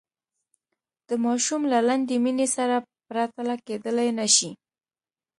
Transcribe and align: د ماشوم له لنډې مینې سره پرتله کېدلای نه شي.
د 1.07 1.09
ماشوم 1.25 1.61
له 1.71 1.79
لنډې 1.87 2.15
مینې 2.23 2.47
سره 2.55 2.75
پرتله 3.07 3.55
کېدلای 3.67 4.09
نه 4.19 4.27
شي. 4.35 4.51